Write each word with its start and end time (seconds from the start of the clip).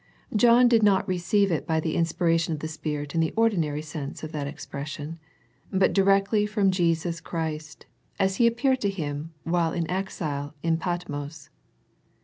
John 0.35 0.67
did 0.67 0.81
not 0.81 1.07
receive 1.07 1.51
it 1.51 1.67
by 1.67 1.79
the 1.79 1.93
inspiration 1.95 2.55
of 2.55 2.59
the 2.59 2.67
Spirit 2.67 3.13
in 3.13 3.21
the 3.21 3.31
ordinary 3.37 3.83
sense 3.83 4.23
of 4.23 4.31
that 4.31 4.47
expression, 4.47 5.19
| 5.45 5.71
but 5.71 5.93
directly 5.93 6.47
from 6.47 6.71
Jesus 6.71 7.21
Christ, 7.21 7.85
as 8.17 8.37
He 8.37 8.47
appeared 8.47 8.81
to 8.81 8.89
him 8.89 9.35
while 9.43 9.73
in 9.73 9.87
exile 9.91 10.55
in 10.63 10.77
Patmos. 10.77 11.51